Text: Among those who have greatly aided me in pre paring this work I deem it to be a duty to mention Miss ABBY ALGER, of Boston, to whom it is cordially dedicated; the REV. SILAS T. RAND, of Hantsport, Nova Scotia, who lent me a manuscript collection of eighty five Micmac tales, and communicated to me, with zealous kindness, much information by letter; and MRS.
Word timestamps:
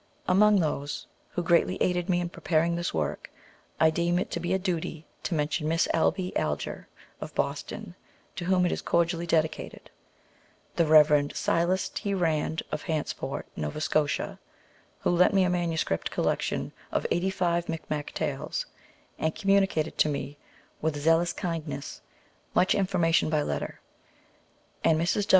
Among 0.27 0.59
those 0.61 1.05
who 1.29 1.43
have 1.43 1.47
greatly 1.47 1.77
aided 1.79 2.09
me 2.09 2.21
in 2.21 2.29
pre 2.29 2.41
paring 2.41 2.75
this 2.75 2.91
work 2.91 3.29
I 3.79 3.91
deem 3.91 4.17
it 4.17 4.31
to 4.31 4.39
be 4.39 4.51
a 4.51 4.57
duty 4.57 5.05
to 5.21 5.35
mention 5.35 5.67
Miss 5.67 5.87
ABBY 5.93 6.35
ALGER, 6.35 6.87
of 7.21 7.35
Boston, 7.35 7.93
to 8.35 8.45
whom 8.45 8.65
it 8.65 8.71
is 8.71 8.81
cordially 8.81 9.27
dedicated; 9.27 9.91
the 10.75 10.87
REV. 10.87 11.37
SILAS 11.37 11.87
T. 11.89 12.15
RAND, 12.15 12.63
of 12.71 12.85
Hantsport, 12.85 13.45
Nova 13.55 13.79
Scotia, 13.79 14.39
who 15.01 15.11
lent 15.11 15.35
me 15.35 15.43
a 15.43 15.51
manuscript 15.51 16.09
collection 16.09 16.71
of 16.91 17.05
eighty 17.11 17.29
five 17.29 17.69
Micmac 17.69 18.11
tales, 18.15 18.65
and 19.19 19.35
communicated 19.35 19.99
to 19.99 20.09
me, 20.09 20.39
with 20.81 20.95
zealous 20.99 21.31
kindness, 21.31 22.01
much 22.55 22.73
information 22.73 23.29
by 23.29 23.43
letter; 23.43 23.81
and 24.83 24.99
MRS. 24.99 25.27